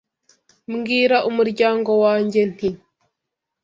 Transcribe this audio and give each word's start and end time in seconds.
Mbwira 0.73 1.17
umuryango 1.29 1.91
wanjye 2.03 2.39
nti, 2.51 2.69